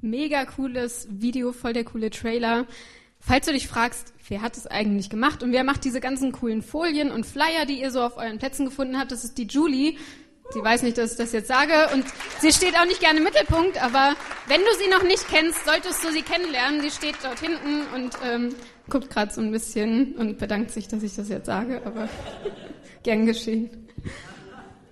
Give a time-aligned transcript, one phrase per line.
[0.00, 2.66] Mega cooles Video, voll der coole Trailer.
[3.18, 6.62] Falls du dich fragst, wer hat es eigentlich gemacht und wer macht diese ganzen coolen
[6.62, 9.96] Folien und Flyer, die ihr so auf euren Plätzen gefunden habt, das ist die Julie.
[10.50, 12.04] Sie weiß nicht, dass ich das jetzt sage und
[12.40, 14.14] sie steht auch nicht gerne im Mittelpunkt, aber
[14.46, 16.82] wenn du sie noch nicht kennst, solltest du sie kennenlernen.
[16.82, 18.54] Sie steht dort hinten und ähm,
[18.88, 22.08] guckt gerade so ein bisschen und bedankt sich, dass ich das jetzt sage, aber
[23.02, 23.70] gern geschehen.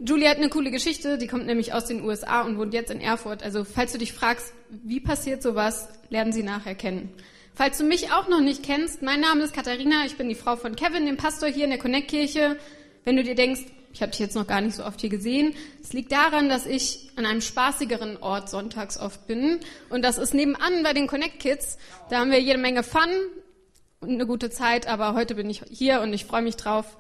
[0.01, 3.01] Julie hat eine coole Geschichte, die kommt nämlich aus den USA und wohnt jetzt in
[3.01, 3.43] Erfurt.
[3.43, 7.11] Also falls du dich fragst, wie passiert sowas, lernen sie nachher kennen.
[7.55, 10.57] Falls du mich auch noch nicht kennst, mein Name ist Katharina, ich bin die Frau
[10.57, 12.59] von Kevin, dem Pastor hier in der Connect-Kirche.
[13.05, 13.63] Wenn du dir denkst,
[13.93, 15.55] ich habe dich jetzt noch gar nicht so oft hier gesehen.
[15.81, 19.61] Es liegt daran, dass ich an einem spaßigeren Ort sonntags oft bin.
[19.89, 21.79] Und das ist nebenan bei den Connect Kids.
[22.11, 23.09] Da haben wir jede Menge Fun
[24.01, 24.89] und eine gute Zeit.
[24.89, 26.97] Aber heute bin ich hier und ich freue mich drauf.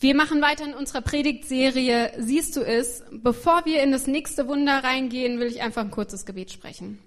[0.00, 3.02] Wir machen weiter in unserer Predigtserie Siehst du es?
[3.10, 7.00] Bevor wir in das nächste Wunder reingehen, will ich einfach ein kurzes Gebet sprechen.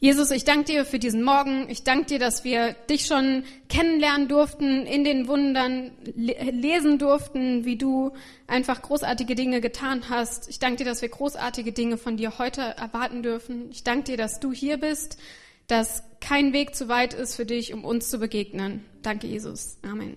[0.00, 1.68] Jesus, ich danke dir für diesen Morgen.
[1.68, 7.76] Ich danke dir, dass wir dich schon kennenlernen durften, in den Wundern lesen durften, wie
[7.76, 8.12] du
[8.46, 10.48] einfach großartige Dinge getan hast.
[10.48, 13.70] Ich danke dir, dass wir großartige Dinge von dir heute erwarten dürfen.
[13.72, 15.18] Ich danke dir, dass du hier bist,
[15.66, 18.84] dass kein Weg zu weit ist für dich, um uns zu begegnen.
[19.02, 19.78] Danke, Jesus.
[19.82, 20.16] Amen.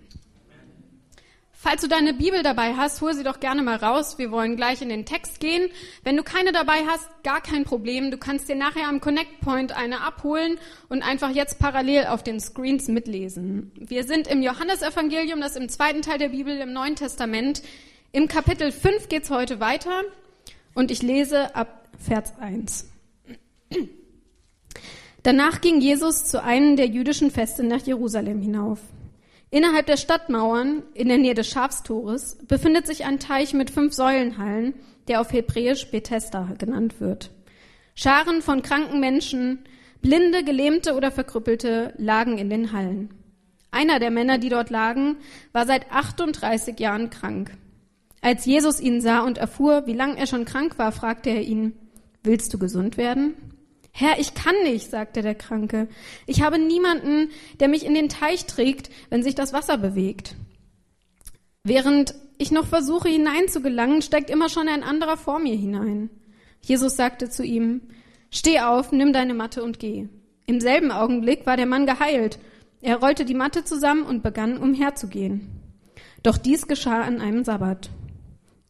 [1.63, 4.17] Falls du deine Bibel dabei hast, hol sie doch gerne mal raus.
[4.17, 5.69] Wir wollen gleich in den Text gehen.
[6.03, 8.09] Wenn du keine dabei hast, gar kein Problem.
[8.09, 10.57] Du kannst dir nachher am Connect Point eine abholen
[10.89, 13.71] und einfach jetzt parallel auf den Screens mitlesen.
[13.75, 17.61] Wir sind im Johannesevangelium, das im zweiten Teil der Bibel im Neuen Testament.
[18.11, 20.01] Im Kapitel 5 geht's heute weiter
[20.73, 22.89] und ich lese ab Vers 1.
[25.21, 28.79] Danach ging Jesus zu einem der jüdischen Feste nach Jerusalem hinauf.
[29.53, 34.73] Innerhalb der Stadtmauern, in der Nähe des Schafstores, befindet sich ein Teich mit fünf Säulenhallen,
[35.09, 37.31] der auf Hebräisch Bethesda genannt wird.
[37.93, 39.59] Scharen von kranken Menschen,
[40.01, 43.13] Blinde, Gelähmte oder Verkrüppelte lagen in den Hallen.
[43.71, 45.17] Einer der Männer, die dort lagen,
[45.51, 47.51] war seit 38 Jahren krank.
[48.21, 51.73] Als Jesus ihn sah und erfuhr, wie lange er schon krank war, fragte er ihn,
[52.23, 53.33] Willst du gesund werden?
[53.91, 55.87] Herr, ich kann nicht, sagte der Kranke.
[56.25, 57.29] Ich habe niemanden,
[57.59, 60.35] der mich in den Teich trägt, wenn sich das Wasser bewegt.
[61.63, 66.09] Während ich noch versuche hineinzugelangen, steigt immer schon ein anderer vor mir hinein.
[66.61, 67.81] Jesus sagte zu ihm,
[68.31, 70.07] Steh auf, nimm deine Matte und geh.
[70.45, 72.39] Im selben Augenblick war der Mann geheilt.
[72.81, 75.49] Er rollte die Matte zusammen und begann umherzugehen.
[76.23, 77.89] Doch dies geschah an einem Sabbat.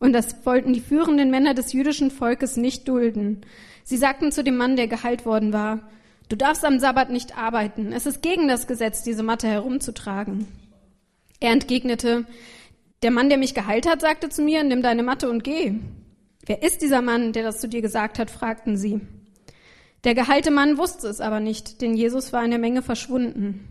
[0.02, 3.42] Und das wollten die führenden Männer des jüdischen Volkes nicht dulden.
[3.84, 5.88] Sie sagten zu dem Mann, der geheilt worden war,
[6.28, 7.94] du darfst am Sabbat nicht arbeiten.
[7.94, 10.48] Es ist gegen das Gesetz, diese Matte herumzutragen.
[11.40, 12.26] Er entgegnete,
[13.04, 15.76] der Mann, der mich geheilt hat, sagte zu mir, nimm deine Matte und geh.
[16.48, 19.02] Wer ist dieser Mann, der das zu dir gesagt hat, fragten sie.
[20.04, 23.68] Der geheilte Mann wusste es aber nicht, denn Jesus war in der Menge verschwunden.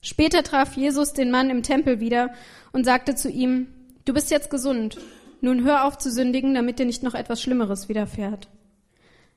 [0.00, 2.30] Später traf Jesus den Mann im Tempel wieder
[2.72, 3.66] und sagte zu ihm,
[4.06, 4.98] du bist jetzt gesund.
[5.40, 8.48] Nun hör auf zu sündigen, damit dir nicht noch etwas Schlimmeres widerfährt.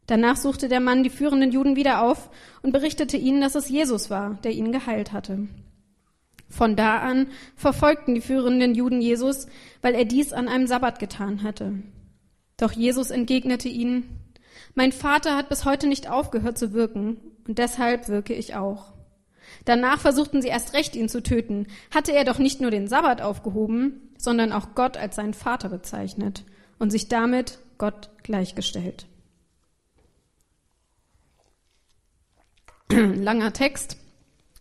[0.07, 2.29] Danach suchte der Mann die führenden Juden wieder auf
[2.63, 5.47] und berichtete ihnen, dass es Jesus war, der ihn geheilt hatte.
[6.49, 9.45] Von da an verfolgten die führenden Juden Jesus,
[9.83, 11.75] weil er dies an einem Sabbat getan hatte.
[12.57, 14.19] Doch Jesus entgegnete ihnen,
[14.75, 17.17] mein Vater hat bis heute nicht aufgehört zu wirken,
[17.47, 18.93] und deshalb wirke ich auch.
[19.65, 21.67] Danach versuchten sie erst recht, ihn zu töten.
[21.93, 26.43] Hatte er doch nicht nur den Sabbat aufgehoben, sondern auch Gott als seinen Vater bezeichnet
[26.77, 29.07] und sich damit Gott gleichgestellt.
[32.91, 33.97] langer Text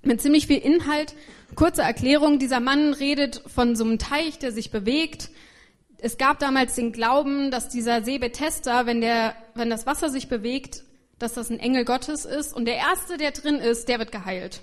[0.02, 1.14] mit ziemlich viel Inhalt.
[1.56, 5.30] Kurze Erklärung, dieser Mann redet von so einem Teich, der sich bewegt.
[5.98, 10.28] Es gab damals den Glauben, dass dieser See Bethesda, wenn, der, wenn das Wasser sich
[10.28, 10.84] bewegt,
[11.19, 14.60] dass das ein Engel Gottes ist und der Erste, der drin ist, der wird geheilt.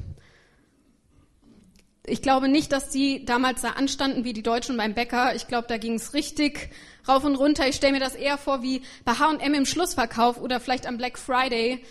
[2.08, 5.36] Ich glaube nicht, dass die damals da anstanden wie die Deutschen beim Bäcker.
[5.36, 6.70] Ich glaube, da ging es richtig
[7.08, 7.68] rauf und runter.
[7.68, 11.18] Ich stelle mir das eher vor wie bei H&M im Schlussverkauf oder vielleicht am Black
[11.18, 11.82] Friday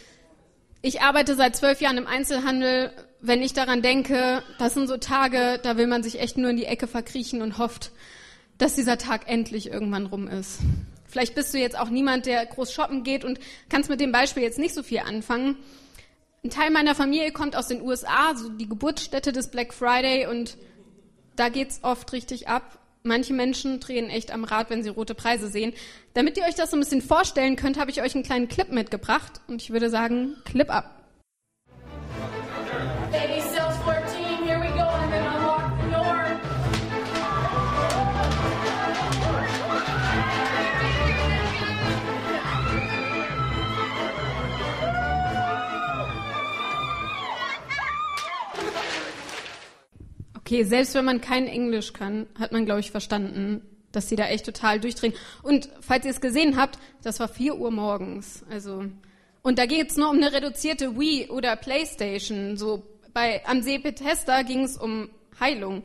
[0.87, 2.93] ich arbeite seit zwölf Jahren im Einzelhandel.
[3.23, 6.59] Wenn ich daran denke, das sind so Tage, da will man sich echt nur in
[6.59, 7.91] die Ecke verkriechen und hofft,
[8.59, 10.59] dass dieser Tag endlich irgendwann rum ist.
[11.07, 13.41] Vielleicht bist du jetzt auch niemand, der groß shoppen geht und
[13.71, 15.57] kannst mit dem Beispiel jetzt nicht so viel anfangen.
[16.45, 20.57] Ein Teil meiner Familie kommt aus den USA, so die Geburtsstätte des Black Friday und
[21.37, 25.49] da geht's oft richtig ab manche Menschen drehen echt am Rad, wenn sie rote Preise
[25.49, 25.75] sehen.
[26.15, 28.71] Damit ihr euch das so ein bisschen vorstellen könnt, habe ich euch einen kleinen Clip
[28.71, 31.04] mitgebracht und ich würde sagen, Clip ab.
[50.47, 53.63] Okay, selbst wenn man kein Englisch kann, hat man, glaube ich, verstanden,
[53.93, 55.15] dass sie da echt total durchdrehen.
[55.43, 58.45] Und falls ihr es gesehen habt, das war 4 Uhr morgens.
[58.51, 58.85] Also,
[59.41, 62.59] und da geht es nur um eine reduzierte Wii oder Playstation.
[62.59, 62.83] So
[63.15, 65.09] bei am See Bethesda ging es um
[65.41, 65.83] Heilung.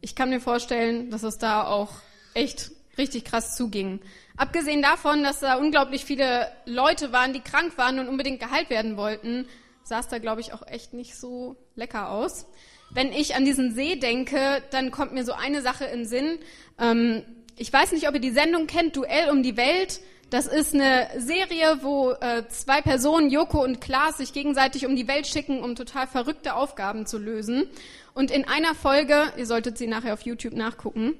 [0.00, 1.90] Ich kann mir vorstellen, dass es da auch
[2.32, 4.00] echt richtig krass zuging.
[4.38, 8.96] Abgesehen davon, dass da unglaublich viele Leute waren, die krank waren und unbedingt geheilt werden
[8.96, 9.46] wollten,
[9.82, 12.46] sah es da, glaube ich, auch echt nicht so lecker aus.
[12.90, 16.38] Wenn ich an diesen See denke, dann kommt mir so eine Sache in Sinn.
[16.78, 17.22] Ähm,
[17.56, 20.00] ich weiß nicht, ob ihr die Sendung kennt, Duell um die Welt.
[20.30, 25.08] Das ist eine Serie, wo äh, zwei Personen, Joko und Klaas, sich gegenseitig um die
[25.08, 27.68] Welt schicken, um total verrückte Aufgaben zu lösen.
[28.12, 31.14] Und in einer Folge, ihr solltet sie nachher auf YouTube nachgucken,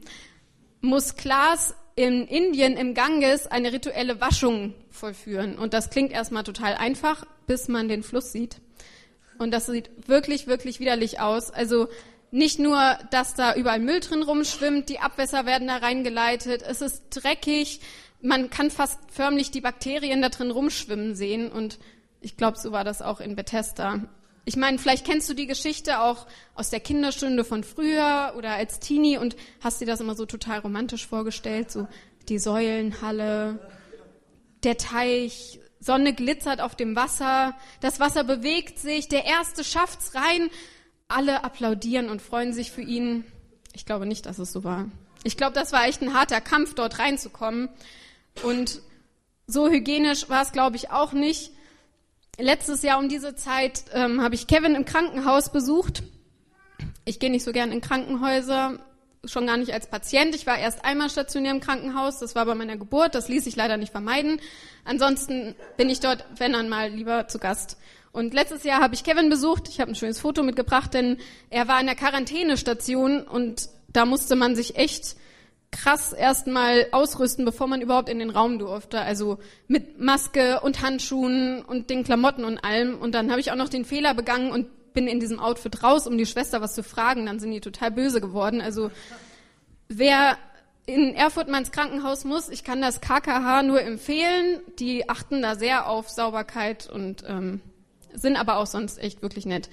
[0.81, 5.59] muss Klaas in Indien im Ganges eine rituelle Waschung vollführen.
[5.59, 8.61] Und das klingt erstmal total einfach, bis man den Fluss sieht.
[9.39, 11.51] Und das sieht wirklich, wirklich widerlich aus.
[11.51, 11.89] Also
[12.31, 17.05] nicht nur, dass da überall Müll drin rumschwimmt, die Abwässer werden da reingeleitet, es ist
[17.11, 17.81] dreckig,
[18.21, 21.79] man kann fast förmlich die Bakterien da drin rumschwimmen sehen und
[22.21, 24.01] ich glaube, so war das auch in Bethesda.
[24.45, 28.81] Ich meine, vielleicht kennst du die Geschichte auch aus der Kinderstunde von früher oder als
[28.81, 31.87] Teenie und hast dir das immer so total romantisch vorgestellt, so
[32.29, 33.59] die Säulenhalle,
[34.65, 40.51] der Teich, Sonne glitzert auf dem Wasser, das Wasser bewegt sich, der Erste schafft's rein,
[41.07, 43.25] alle applaudieren und freuen sich für ihn.
[43.75, 44.87] Ich glaube nicht, dass es so war.
[45.25, 47.69] Ich glaube, das war echt ein harter Kampf, dort reinzukommen.
[48.43, 48.81] Und
[49.47, 51.53] so hygienisch war es, glaube ich, auch nicht.
[52.39, 56.03] Letztes Jahr um diese Zeit ähm, habe ich Kevin im Krankenhaus besucht.
[57.05, 58.79] Ich gehe nicht so gern in Krankenhäuser,
[59.25, 60.35] schon gar nicht als Patient.
[60.35, 63.57] Ich war erst einmal stationär im Krankenhaus, das war bei meiner Geburt, das ließ sich
[63.57, 64.41] leider nicht vermeiden.
[64.85, 67.77] Ansonsten bin ich dort, wenn dann mal, lieber zu Gast.
[68.13, 69.69] Und letztes Jahr habe ich Kevin besucht.
[69.69, 71.19] Ich habe ein schönes Foto mitgebracht, denn
[71.51, 75.17] er war in der Quarantänestation und da musste man sich echt
[75.71, 79.01] krass erstmal ausrüsten, bevor man überhaupt in den Raum durfte.
[79.01, 82.99] Also mit Maske und Handschuhen und den Klamotten und allem.
[82.99, 86.07] Und dann habe ich auch noch den Fehler begangen und bin in diesem Outfit raus,
[86.07, 87.27] um die Schwester was zu fragen.
[87.27, 88.61] Dann sind die total böse geworden.
[88.61, 88.91] Also
[89.89, 90.37] wer
[90.87, 94.61] in Erfurt mal ins Krankenhaus muss, ich kann das KKH nur empfehlen.
[94.79, 97.61] Die achten da sehr auf Sauberkeit und ähm,
[98.15, 99.69] sind aber auch sonst echt wirklich nett.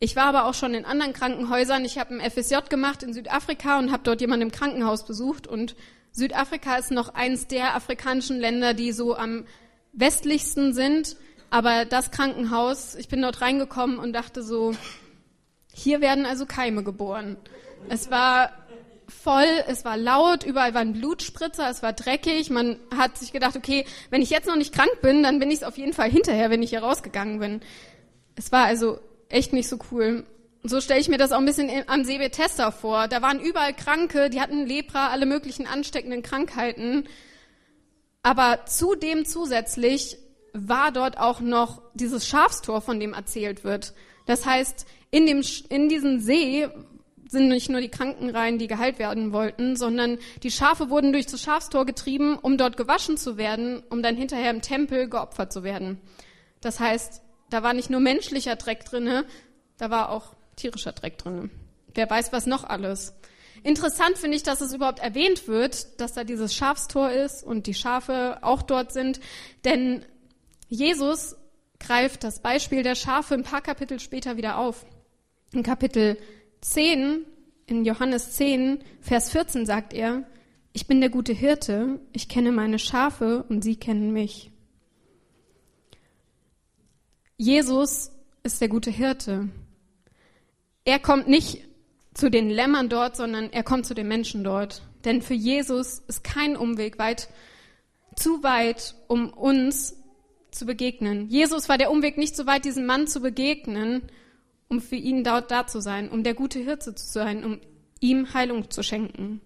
[0.00, 1.84] Ich war aber auch schon in anderen Krankenhäusern.
[1.84, 5.48] Ich habe ein FSJ gemacht in Südafrika und habe dort jemanden im Krankenhaus besucht.
[5.48, 5.74] Und
[6.12, 9.44] Südafrika ist noch eins der afrikanischen Länder, die so am
[9.92, 11.16] westlichsten sind.
[11.50, 14.74] Aber das Krankenhaus, ich bin dort reingekommen und dachte so,
[15.72, 17.36] hier werden also Keime geboren.
[17.88, 18.52] Es war
[19.08, 22.50] voll, es war laut, überall waren Blutspritzer, es war dreckig.
[22.50, 25.58] Man hat sich gedacht, okay, wenn ich jetzt noch nicht krank bin, dann bin ich
[25.58, 27.60] es auf jeden Fall hinterher, wenn ich hier rausgegangen bin.
[28.36, 30.24] Es war also echt nicht so cool.
[30.64, 33.08] So stelle ich mir das auch ein bisschen am See Bethesda vor.
[33.08, 37.04] Da waren überall Kranke, die hatten Lepra, alle möglichen ansteckenden Krankheiten.
[38.22, 40.18] Aber zudem zusätzlich
[40.52, 43.94] war dort auch noch dieses Schafstor, von dem erzählt wird.
[44.26, 46.68] Das heißt, in, dem, in diesem See
[47.28, 51.26] sind nicht nur die Kranken rein, die geheilt werden wollten, sondern die Schafe wurden durch
[51.26, 55.62] das Schafstor getrieben, um dort gewaschen zu werden, um dann hinterher im Tempel geopfert zu
[55.62, 56.00] werden.
[56.60, 59.24] Das heißt, da war nicht nur menschlicher Dreck drinne,
[59.78, 61.50] da war auch tierischer Dreck drinne.
[61.94, 63.14] Wer weiß, was noch alles.
[63.62, 67.74] Interessant finde ich, dass es überhaupt erwähnt wird, dass da dieses Schafstor ist und die
[67.74, 69.20] Schafe auch dort sind,
[69.64, 70.04] denn
[70.68, 71.36] Jesus
[71.80, 74.84] greift das Beispiel der Schafe ein paar Kapitel später wieder auf.
[75.52, 76.18] In Kapitel
[76.60, 77.24] 10,
[77.66, 80.24] in Johannes 10, Vers 14 sagt er,
[80.72, 84.50] ich bin der gute Hirte, ich kenne meine Schafe und sie kennen mich.
[87.36, 89.48] Jesus ist der gute Hirte.
[90.84, 91.64] Er kommt nicht
[92.14, 94.82] zu den Lämmern dort, sondern er kommt zu den Menschen dort.
[95.04, 97.28] Denn für Jesus ist kein Umweg weit,
[98.16, 99.96] zu weit, um uns
[100.50, 101.28] zu begegnen.
[101.28, 104.02] Jesus war der Umweg nicht so weit, diesem Mann zu begegnen,
[104.68, 107.60] um für ihn dort da zu sein, um der gute Hirte zu sein, um
[108.00, 109.40] ihm Heilung zu schenken.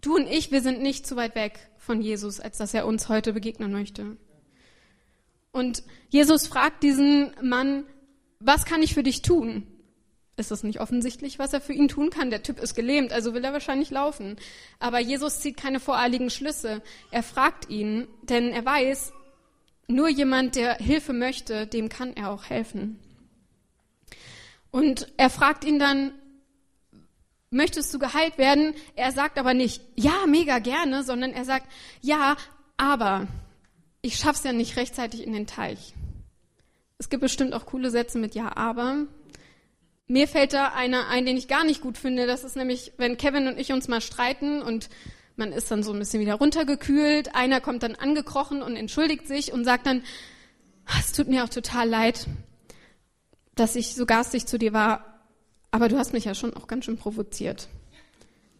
[0.00, 3.08] Du und ich, wir sind nicht zu weit weg von Jesus, als dass er uns
[3.08, 4.16] heute begegnen möchte.
[5.52, 7.84] Und Jesus fragt diesen Mann,
[8.40, 9.66] was kann ich für dich tun?
[10.36, 12.28] Ist es nicht offensichtlich, was er für ihn tun kann?
[12.28, 14.36] Der Typ ist gelähmt, also will er wahrscheinlich laufen.
[14.78, 16.82] Aber Jesus zieht keine voreiligen Schlüsse.
[17.10, 19.14] Er fragt ihn, denn er weiß,
[19.88, 22.98] nur jemand, der Hilfe möchte, dem kann er auch helfen.
[24.70, 26.12] Und er fragt ihn dann,
[27.50, 28.74] möchtest du geheilt werden?
[28.94, 31.66] Er sagt aber nicht, ja, mega gerne, sondern er sagt,
[32.02, 32.36] ja,
[32.76, 33.26] aber
[34.02, 35.94] ich schaff's ja nicht rechtzeitig in den Teich.
[36.98, 39.06] Es gibt bestimmt auch coole Sätze mit Ja, aber.
[40.08, 42.26] Mir fällt da einer ein, den ich gar nicht gut finde.
[42.26, 44.88] Das ist nämlich, wenn Kevin und ich uns mal streiten und
[45.36, 47.34] man ist dann so ein bisschen wieder runtergekühlt.
[47.34, 50.02] Einer kommt dann angekrochen und entschuldigt sich und sagt dann,
[50.86, 52.26] ah, es tut mir auch total leid,
[53.54, 55.20] dass ich so garstig zu dir war,
[55.70, 57.68] aber du hast mich ja schon auch ganz schön provoziert.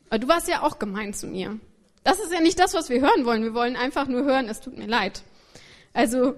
[0.09, 1.59] Aber du warst ja auch gemein zu mir.
[2.05, 3.43] Das ist ja nicht das, was wir hören wollen.
[3.43, 5.23] Wir wollen einfach nur hören, es tut mir leid.
[5.93, 6.35] Also,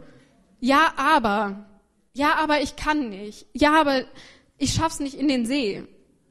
[0.61, 1.67] ja, aber.
[2.15, 3.47] Ja, aber ich kann nicht.
[3.53, 4.05] Ja, aber
[4.57, 5.85] ich schaff's nicht in den See.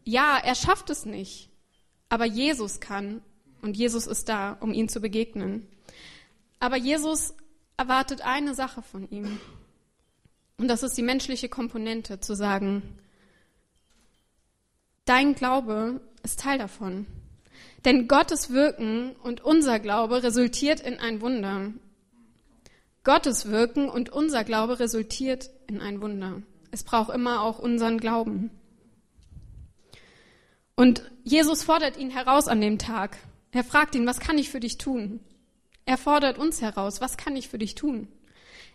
[0.03, 1.49] Ja, er schafft es nicht.
[2.09, 3.21] Aber Jesus kann
[3.61, 5.67] und Jesus ist da, um ihm zu begegnen.
[6.59, 7.33] Aber Jesus
[7.77, 9.39] erwartet eine Sache von ihm.
[10.57, 12.81] Und das ist die menschliche Komponente, zu sagen,
[15.05, 17.05] dein Glaube ist Teil davon.
[17.85, 21.71] Denn Gottes Wirken und unser Glaube resultiert in ein Wunder.
[23.03, 26.41] Gottes Wirken und unser Glaube resultiert in ein Wunder.
[26.71, 28.49] Es braucht immer auch unseren Glauben.
[30.75, 33.17] Und Jesus fordert ihn heraus an dem Tag.
[33.57, 35.19] Er fragt ihn, was kann ich für dich tun?
[35.87, 38.07] Er fordert uns heraus, was kann ich für dich tun?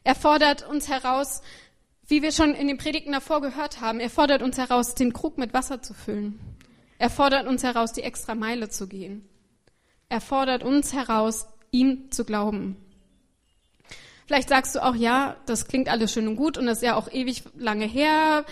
[0.02, 1.40] Er fordert uns heraus,
[2.08, 5.38] wie wir schon in den Predigten davor gehört haben, er fordert uns heraus, den Krug
[5.38, 6.40] mit Wasser zu füllen.
[6.98, 9.24] Er fordert uns heraus, die extra Meile zu gehen.
[10.08, 12.76] Er fordert uns heraus, ihm zu glauben.
[14.26, 16.96] Vielleicht sagst du auch, ja, das klingt alles schön und gut und das ist ja
[16.96, 18.44] auch ewig lange her.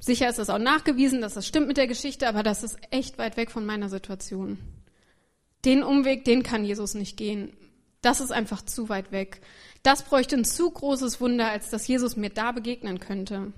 [0.00, 3.18] Sicher ist das auch nachgewiesen, dass das stimmt mit der Geschichte, aber das ist echt
[3.18, 4.56] weit weg von meiner Situation.
[5.64, 7.56] Den Umweg, den kann Jesus nicht gehen.
[8.02, 9.40] Das ist einfach zu weit weg.
[9.82, 13.52] Das bräuchte ein zu großes Wunder, als dass Jesus mir da begegnen könnte.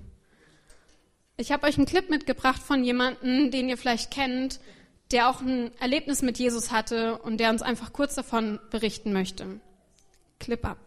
[1.35, 4.59] Ich habe euch einen Clip mitgebracht von jemandem, den ihr vielleicht kennt,
[5.11, 9.59] der auch ein Erlebnis mit Jesus hatte und der uns einfach kurz davon berichten möchte.
[10.39, 10.77] Clip ab.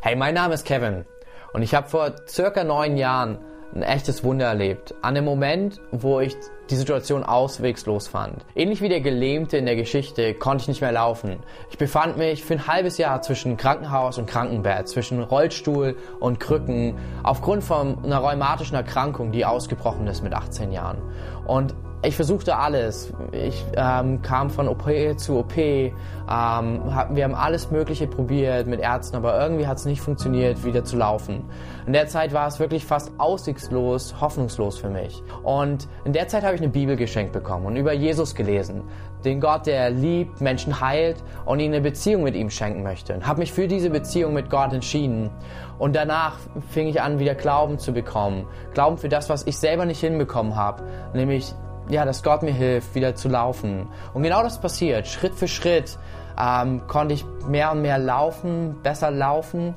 [0.00, 1.04] Hey, mein Name ist Kevin
[1.52, 3.38] und ich habe vor circa neun Jahren
[3.74, 4.94] ein echtes Wunder erlebt.
[5.02, 6.36] An dem Moment, wo ich
[6.70, 8.44] die Situation auswegslos fand.
[8.54, 11.38] Ähnlich wie der Gelähmte in der Geschichte konnte ich nicht mehr laufen.
[11.70, 16.96] Ich befand mich für ein halbes Jahr zwischen Krankenhaus und Krankenbett, zwischen Rollstuhl und Krücken,
[17.22, 20.98] aufgrund von einer rheumatischen Erkrankung, die ausgebrochen ist mit 18 Jahren.
[21.46, 23.12] Und ich versuchte alles.
[23.32, 24.84] Ich ähm, kam von OP
[25.16, 25.56] zu OP.
[25.56, 25.92] Ähm,
[26.28, 30.84] hab, wir haben alles Mögliche probiert mit Ärzten, aber irgendwie hat es nicht funktioniert, wieder
[30.84, 31.44] zu laufen.
[31.86, 35.22] In der Zeit war es wirklich fast aussichtslos, hoffnungslos für mich.
[35.42, 38.82] Und in der Zeit habe ich eine Bibel geschenkt bekommen und über Jesus gelesen.
[39.24, 43.14] Den Gott, der liebt, Menschen heilt und ihnen eine Beziehung mit ihm schenken möchte.
[43.14, 45.30] Und habe mich für diese Beziehung mit Gott entschieden.
[45.78, 46.36] Und danach
[46.70, 48.46] fing ich an, wieder Glauben zu bekommen.
[48.74, 50.82] Glauben für das, was ich selber nicht hinbekommen habe.
[51.14, 51.54] Nämlich
[51.88, 53.88] ja, dass Gott mir hilft, wieder zu laufen.
[54.14, 55.06] Und genau das passiert.
[55.06, 55.98] Schritt für Schritt
[56.38, 59.74] ähm, konnte ich mehr und mehr laufen, besser laufen,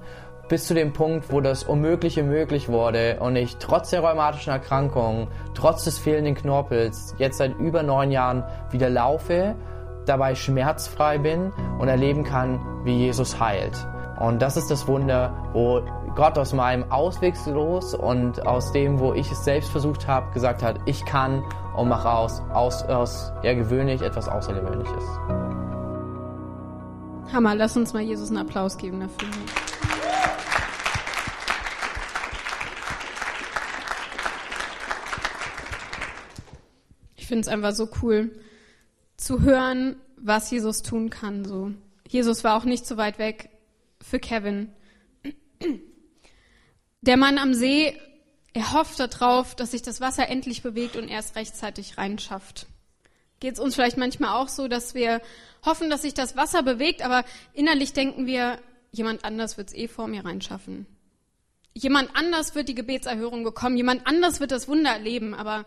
[0.50, 5.28] bis zu dem Punkt, wo das Unmögliche möglich wurde und ich trotz der rheumatischen Erkrankung,
[5.54, 9.56] trotz des fehlenden Knorpels, jetzt seit über neun Jahren wieder laufe,
[10.08, 13.78] dabei schmerzfrei bin und erleben kann, wie Jesus heilt.
[14.20, 15.82] Und das ist das Wunder, wo
[16.16, 20.80] Gott aus meinem Auswegslos und aus dem, wo ich es selbst versucht habe, gesagt hat,
[20.86, 21.44] ich kann
[21.80, 25.04] und mache aus, aus, aus ja, gewöhnlich etwas Außergewöhnliches.
[27.32, 29.30] Hammer, lass uns mal Jesus einen Applaus geben dafür.
[37.16, 38.32] Ich finde es einfach so cool
[39.16, 41.46] zu hören, was Jesus tun kann.
[41.46, 41.72] So.
[42.10, 43.52] Jesus war auch nicht so weit weg
[44.02, 44.74] für Kevin.
[47.02, 47.96] Der Mann am See,
[48.54, 52.68] er hofft darauf, dass sich das Wasser endlich bewegt und er es rechtzeitig reinschafft.
[53.40, 55.22] Geht es uns vielleicht manchmal auch so, dass wir
[55.64, 58.60] hoffen, dass sich das Wasser bewegt, aber innerlich denken wir,
[58.92, 60.88] jemand anders wird es eh vor mir reinschaffen.
[61.74, 65.66] Jemand anders wird die Gebetserhörung bekommen, jemand anders wird das Wunder erleben, aber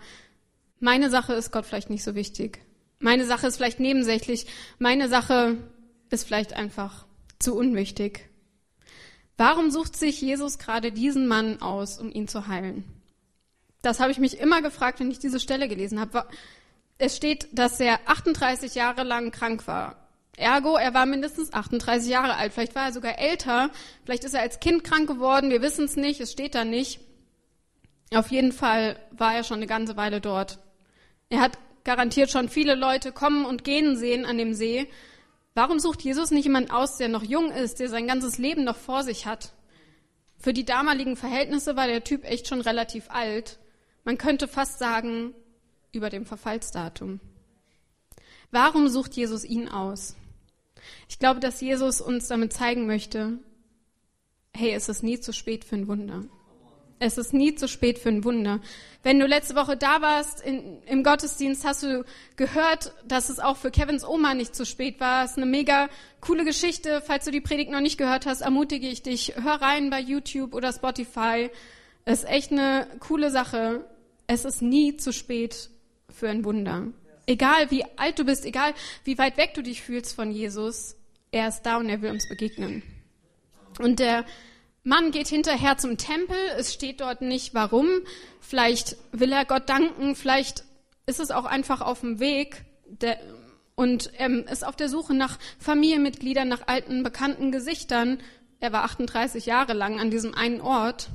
[0.81, 2.61] meine Sache ist Gott vielleicht nicht so wichtig.
[2.99, 4.47] Meine Sache ist vielleicht nebensächlich,
[4.79, 5.57] meine Sache
[6.11, 7.07] ist vielleicht einfach
[7.39, 8.29] zu unwichtig.
[9.37, 12.85] Warum sucht sich Jesus gerade diesen Mann aus, um ihn zu heilen?
[13.83, 16.27] Das habe ich mich immer gefragt, wenn ich diese Stelle gelesen habe.
[16.99, 19.97] Es steht, dass er 38 Jahre lang krank war.
[20.37, 22.53] Ergo, er war mindestens 38 Jahre alt.
[22.53, 23.71] Vielleicht war er sogar älter.
[24.05, 25.51] Vielleicht ist er als Kind krank geworden.
[25.51, 26.21] Wir wissen es nicht.
[26.21, 27.01] Es steht da nicht.
[28.15, 30.59] Auf jeden Fall war er schon eine ganze Weile dort.
[31.29, 34.89] Er hat garantiert schon viele Leute kommen und gehen sehen an dem See.
[35.55, 38.77] Warum sucht Jesus nicht jemand aus, der noch jung ist, der sein ganzes Leben noch
[38.77, 39.53] vor sich hat?
[40.39, 43.59] Für die damaligen Verhältnisse war der Typ echt schon relativ alt.
[44.05, 45.35] Man könnte fast sagen,
[45.93, 47.21] über dem Verfallsdatum.
[48.51, 50.17] Warum sucht Jesus ihn aus?
[51.09, 53.39] Ich glaube, dass Jesus uns damit zeigen möchte,
[54.55, 56.25] hey, es ist nie zu spät für ein Wunder.
[57.05, 58.61] Es ist nie zu spät für ein Wunder.
[59.03, 62.05] Wenn du letzte Woche da warst in, im Gottesdienst, hast du
[62.37, 65.25] gehört, dass es auch für Kevins Oma nicht zu spät war.
[65.25, 65.89] Es ist eine mega
[66.21, 67.03] coole Geschichte.
[67.05, 70.55] Falls du die Predigt noch nicht gehört hast, ermutige ich dich, hör rein bei YouTube
[70.55, 71.51] oder Spotify.
[72.05, 73.85] Es ist echt eine coole Sache.
[74.29, 75.71] Es ist nie zu spät
[76.09, 76.87] für ein Wunder.
[77.27, 80.95] Egal wie alt du bist, egal wie weit weg du dich fühlst von Jesus,
[81.33, 82.85] er ist da und er will uns begegnen.
[83.81, 84.25] Und der
[84.85, 86.37] Mann geht hinterher zum Tempel.
[86.57, 87.89] Es steht dort nicht warum.
[88.41, 90.17] Vielleicht will er Gott danken.
[90.17, 90.65] Vielleicht
[91.07, 92.65] ist es auch einfach auf dem Weg.
[93.75, 98.19] Und er ist auf der Suche nach Familienmitgliedern, nach alten, bekannten Gesichtern.
[98.61, 101.09] Er war 38 Jahre lang an diesem einen Ort.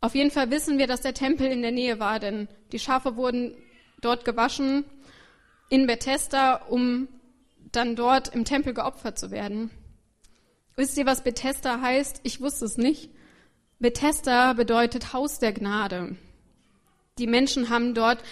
[0.00, 3.16] Auf jeden Fall wissen wir, dass der Tempel in der Nähe war, denn die Schafe
[3.16, 3.54] wurden
[4.00, 4.84] dort gewaschen
[5.68, 7.08] in Bethesda, um
[7.72, 9.70] dann dort im Tempel geopfert zu werden.
[10.80, 12.22] Wisst ihr, was Bethesda heißt?
[12.22, 13.10] Ich wusste es nicht.
[13.80, 16.16] Bethesda bedeutet Haus der Gnade.
[17.18, 18.24] Die Menschen haben dort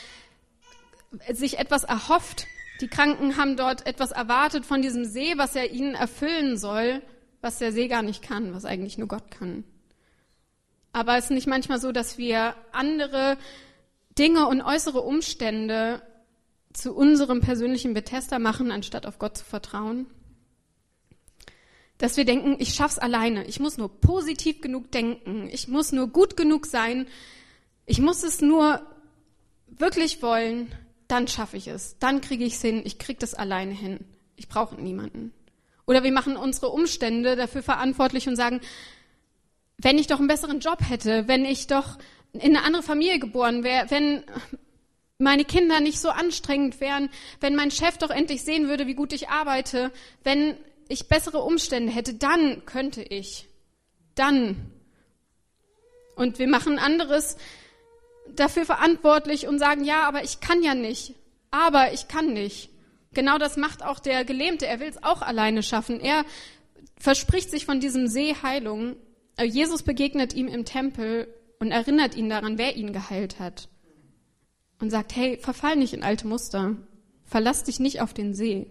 [1.31, 2.47] sich etwas erhofft.
[2.81, 7.03] Die Kranken haben dort etwas erwartet von diesem See, was er ihnen erfüllen soll,
[7.43, 9.63] was der See gar nicht kann, was eigentlich nur Gott kann.
[10.95, 13.37] Aber es ist nicht manchmal so, dass wir andere
[14.19, 16.01] Dinge und äußere Umstände
[16.73, 20.07] zu unserem persönlichen Bethesda machen, anstatt auf Gott zu vertrauen?
[21.99, 23.45] Dass wir denken, ich schaff's alleine.
[23.47, 25.49] Ich muss nur positiv genug denken.
[25.53, 27.07] Ich muss nur gut genug sein.
[27.87, 28.81] Ich muss es nur
[29.67, 30.73] wirklich wollen.
[31.09, 31.99] Dann schaffe ich es.
[31.99, 32.83] Dann kriege ich es hin.
[32.85, 34.01] Ich kriege das alleine hin.
[34.37, 35.33] Ich brauche niemanden.
[35.87, 38.61] Oder wir machen unsere Umstände dafür verantwortlich und sagen,
[39.79, 41.99] wenn ich doch einen besseren Job hätte, wenn ich doch
[42.33, 44.23] in eine andere Familie geboren wäre, wenn
[45.19, 47.09] meine Kinder nicht so anstrengend wären,
[47.41, 49.91] wenn mein Chef doch endlich sehen würde, wie gut ich arbeite,
[50.23, 50.57] wenn
[50.89, 53.49] ich bessere Umstände hätte, dann könnte ich.
[54.15, 54.73] Dann.
[56.17, 57.37] Und wir machen anderes
[58.35, 61.15] dafür verantwortlich und sagen, ja, aber ich kann ja nicht.
[61.51, 62.71] Aber ich kann nicht.
[63.13, 64.67] Genau das macht auch der Gelähmte.
[64.67, 66.01] Er will es auch alleine schaffen.
[66.01, 66.25] Er
[66.99, 68.97] verspricht sich von diesem See Heilung.
[69.43, 73.69] Jesus begegnet ihm im Tempel und erinnert ihn daran, wer ihn geheilt hat.
[74.81, 76.77] Und sagt, hey, verfall nicht in alte Muster.
[77.25, 78.67] Verlass dich nicht auf den See.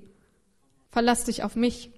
[0.90, 1.92] Verlass dich auf mich.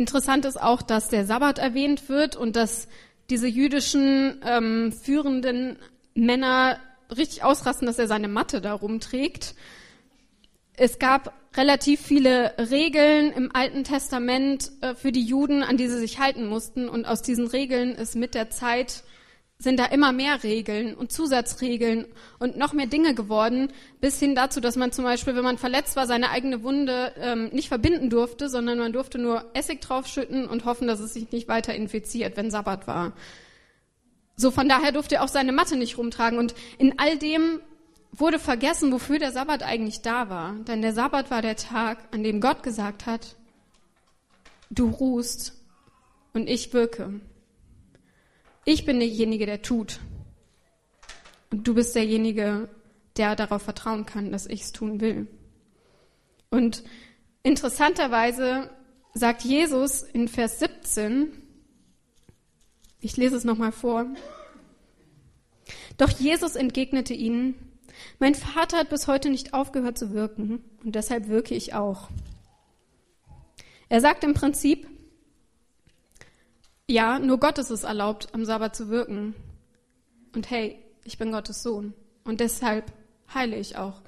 [0.00, 2.88] Interessant ist auch, dass der Sabbat erwähnt wird und dass
[3.28, 5.76] diese jüdischen ähm, führenden
[6.14, 6.78] Männer
[7.14, 9.54] richtig ausrasten, dass er seine Matte da rumträgt.
[10.72, 15.98] Es gab relativ viele Regeln im Alten Testament äh, für die Juden, an die sie
[15.98, 16.88] sich halten mussten.
[16.88, 19.04] Und aus diesen Regeln ist mit der Zeit
[19.60, 22.06] sind da immer mehr Regeln und Zusatzregeln
[22.38, 23.70] und noch mehr Dinge geworden,
[24.00, 27.50] bis hin dazu, dass man zum Beispiel, wenn man verletzt war, seine eigene Wunde ähm,
[27.52, 31.46] nicht verbinden durfte, sondern man durfte nur Essig draufschütten und hoffen, dass es sich nicht
[31.46, 33.12] weiter infiziert, wenn Sabbat war.
[34.34, 37.60] So von daher durfte er auch seine Matte nicht rumtragen und in all dem
[38.12, 40.54] wurde vergessen, wofür der Sabbat eigentlich da war.
[40.66, 43.36] Denn der Sabbat war der Tag, an dem Gott gesagt hat,
[44.70, 45.52] du ruhst
[46.32, 47.20] und ich wirke.
[48.64, 50.00] Ich bin derjenige, der tut.
[51.50, 52.68] Und du bist derjenige,
[53.16, 55.26] der darauf vertrauen kann, dass ich es tun will.
[56.50, 56.84] Und
[57.42, 58.70] interessanterweise
[59.14, 61.32] sagt Jesus in Vers 17,
[63.00, 64.06] ich lese es nochmal vor,
[65.96, 67.54] doch Jesus entgegnete ihnen,
[68.18, 72.08] mein Vater hat bis heute nicht aufgehört zu wirken und deshalb wirke ich auch.
[73.88, 74.88] Er sagt im Prinzip,
[76.90, 79.34] ja, nur Gott ist es erlaubt, am Sabbat zu wirken.
[80.34, 81.94] Und hey, ich bin Gottes Sohn.
[82.24, 82.92] Und deshalb
[83.32, 84.02] heile ich auch.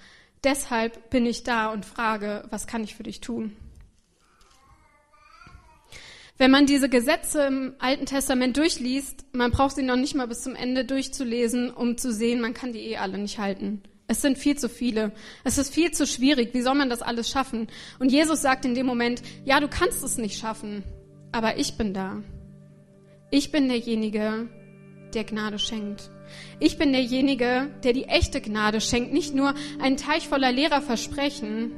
[0.45, 3.57] Deshalb bin ich da und frage, was kann ich für dich tun?
[6.39, 10.43] Wenn man diese Gesetze im Alten Testament durchliest, man braucht sie noch nicht mal bis
[10.43, 13.83] zum Ende durchzulesen, um zu sehen, man kann die eh alle nicht halten.
[14.09, 15.13] Es sind viel zu viele.
[15.45, 16.53] Es ist viel zu schwierig.
[16.53, 17.69] Wie soll man das alles schaffen?
[18.01, 20.83] Und Jesus sagt in dem Moment, ja, du kannst es nicht schaffen,
[21.31, 22.23] aber ich bin da.
[23.35, 24.47] Ich bin derjenige,
[25.15, 26.11] der Gnade schenkt.
[26.61, 31.73] Ich bin derjenige, der die echte Gnade schenkt, nicht nur einen Teich voller leerer Versprechen.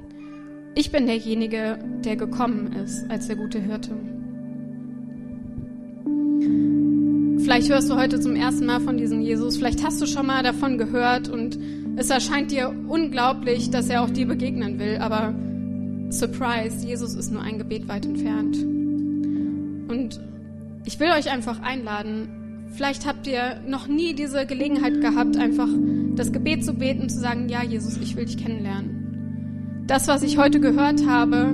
[0.74, 3.92] Ich bin derjenige, der gekommen ist als der gute Hirte.
[7.44, 10.42] Vielleicht hörst du heute zum ersten Mal von diesem Jesus, vielleicht hast du schon mal
[10.42, 11.56] davon gehört und
[11.94, 15.32] es erscheint dir unglaublich, dass er auch dir begegnen will, aber
[16.10, 18.73] Surprise, Jesus ist nur ein Gebet weit entfernt.
[20.94, 22.68] Ich will euch einfach einladen.
[22.68, 25.66] Vielleicht habt ihr noch nie diese Gelegenheit gehabt, einfach
[26.14, 29.82] das Gebet zu beten, zu sagen, ja, Jesus, ich will dich kennenlernen.
[29.88, 31.52] Das, was ich heute gehört habe,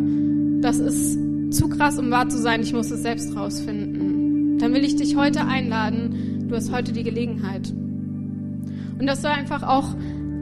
[0.61, 1.19] das ist
[1.53, 2.61] zu krass, um wahr zu sein.
[2.61, 4.59] Ich muss es selbst rausfinden.
[4.59, 6.47] Dann will ich dich heute einladen.
[6.47, 7.71] Du hast heute die Gelegenheit.
[7.71, 9.95] Und das soll einfach auch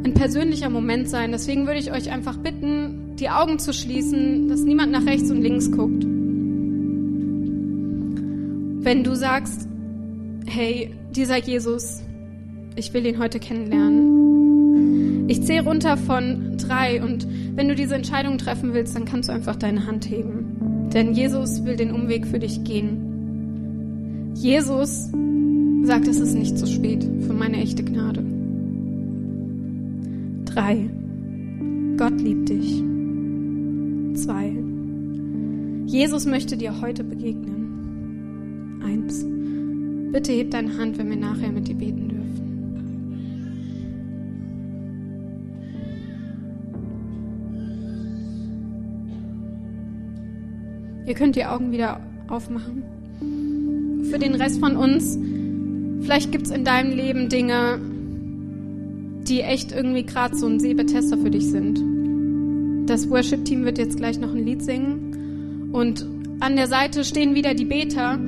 [0.03, 1.31] ein persönlicher Moment sein.
[1.31, 5.41] Deswegen würde ich euch einfach bitten, die Augen zu schließen, dass niemand nach rechts und
[5.41, 6.18] links guckt.
[8.81, 9.69] Wenn du sagst,
[10.47, 12.03] hey, dieser Jesus,
[12.77, 15.29] ich will ihn heute kennenlernen.
[15.29, 19.33] Ich zähle runter von drei und wenn du diese Entscheidung treffen willst, dann kannst du
[19.33, 20.89] einfach deine Hand heben.
[20.95, 24.33] Denn Jesus will den Umweg für dich gehen.
[24.35, 25.11] Jesus
[25.83, 28.25] sagt, es ist nicht zu spät für meine echte Gnade.
[30.45, 30.89] Drei.
[31.97, 32.83] Gott liebt dich.
[34.15, 34.53] Zwei.
[35.87, 37.58] Jesus möchte dir heute begegnen.
[38.85, 39.25] Eins.
[40.13, 42.19] Bitte heb deine Hand, wenn wir nachher mit dir beten dürfen.
[51.07, 52.83] Ihr könnt die Augen wieder aufmachen.
[54.11, 55.19] Für den Rest von uns,
[56.05, 57.81] vielleicht gibt es in deinem Leben Dinge,
[59.29, 61.83] die echt irgendwie gerade so ein Seebetester für dich sind.
[62.89, 66.07] Das Worship-Team wird jetzt gleich noch ein Lied singen und
[66.41, 68.19] an der Seite stehen wieder die Beter.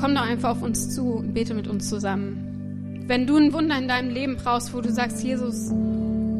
[0.00, 3.04] Komm doch einfach auf uns zu und bete mit uns zusammen.
[3.06, 5.72] Wenn du ein Wunder in deinem Leben brauchst, wo du sagst, Jesus,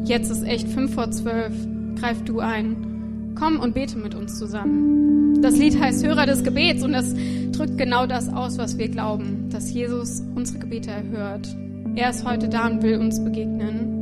[0.05, 1.53] jetzt ist echt fünf vor zwölf,
[1.99, 3.33] greif du ein.
[3.37, 5.41] Komm und bete mit uns zusammen.
[5.41, 7.13] Das Lied heißt Hörer des Gebets und das
[7.51, 11.47] drückt genau das aus, was wir glauben, dass Jesus unsere Gebete erhört.
[11.95, 13.95] Er ist heute da und will uns begegnen.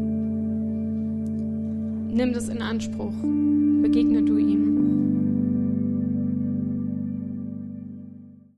[2.14, 3.14] Nimm das in Anspruch.
[3.82, 4.57] Begegne du ihm.